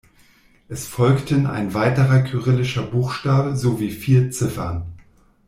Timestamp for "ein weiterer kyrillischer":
1.45-2.81